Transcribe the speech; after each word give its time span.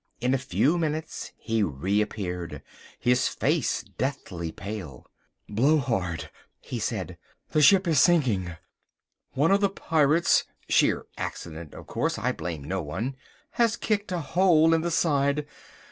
In 0.19 0.33
a 0.33 0.39
few 0.39 0.79
minutes 0.79 1.31
he 1.37 1.61
re 1.61 2.01
appeared, 2.01 2.63
his 2.99 3.27
face 3.27 3.83
deadly 3.83 4.51
pale. 4.51 5.05
"Blowhard," 5.47 6.31
he 6.59 6.79
said, 6.79 7.19
"the 7.51 7.61
ship 7.61 7.87
is 7.87 8.01
sinking. 8.01 8.55
One 9.33 9.51
of 9.51 9.61
the 9.61 9.69
pirates 9.69 10.45
(sheer 10.67 11.05
accident, 11.19 11.75
of 11.75 11.85
course, 11.85 12.17
I 12.17 12.31
blame 12.31 12.63
no 12.63 12.81
one) 12.81 13.15
has 13.51 13.77
kicked 13.77 14.11
a 14.11 14.21
hole 14.21 14.73
in 14.73 14.81
the 14.81 14.89
side. 14.89 15.45